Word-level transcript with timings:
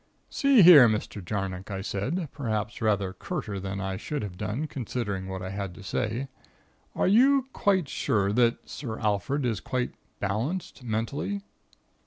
"See 0.31 0.63
here, 0.63 0.89
Mr. 0.89 1.23
Jarnock," 1.23 1.69
I 1.69 1.81
said, 1.81 2.29
perhaps 2.31 2.81
rather 2.81 3.13
curter 3.13 3.59
than 3.59 3.79
I 3.79 3.97
should 3.97 4.23
have 4.23 4.35
done, 4.35 4.65
considering 4.65 5.27
what 5.27 5.43
I 5.43 5.51
had 5.51 5.75
to 5.75 5.83
say. 5.83 6.27
"Are 6.95 7.05
you 7.07 7.49
quite 7.53 7.87
sure 7.87 8.33
that 8.33 8.67
Sir 8.67 8.97
Alfred 8.97 9.45
is 9.45 9.59
quite 9.59 9.91
balanced 10.19 10.83
mentally?" 10.83 11.43